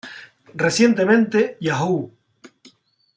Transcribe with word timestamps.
Recientemente, 0.65 1.57
Yahoo! 1.59 2.01